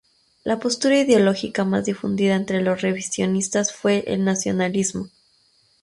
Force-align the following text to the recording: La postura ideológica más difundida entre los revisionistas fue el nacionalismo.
La 0.43 0.57
postura 0.59 0.99
ideológica 0.99 1.63
más 1.63 1.85
difundida 1.85 2.33
entre 2.35 2.63
los 2.63 2.81
revisionistas 2.81 3.71
fue 3.71 4.03
el 4.07 4.25
nacionalismo. 4.25 5.09